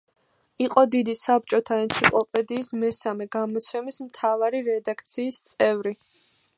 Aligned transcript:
იყო 0.67 0.83
დიდი 0.95 1.13
საბჭოთა 1.19 1.77
ენციკლოპედიის 1.83 2.73
მესამე 2.87 3.31
გამოცემის 3.39 4.03
მთავარი 4.09 4.67
რედაქციის 4.73 5.43
წევრი. 5.53 5.99